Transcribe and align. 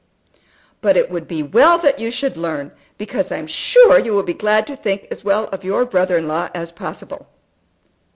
"But 0.81 0.97
it 0.97 1.11
would 1.11 1.27
be 1.27 1.43
well 1.43 1.77
that 1.77 1.99
you 1.99 2.09
should 2.09 2.35
learn, 2.35 2.71
because 2.97 3.31
I'm 3.31 3.45
sure 3.45 3.99
you 3.99 4.13
will 4.13 4.23
be 4.23 4.33
glad 4.33 4.65
to 4.65 4.75
think 4.75 5.07
as 5.11 5.23
well 5.23 5.45
of 5.49 5.63
your 5.63 5.85
brother 5.85 6.17
in 6.17 6.27
law 6.27 6.49
as 6.55 6.71
possible." 6.71 7.29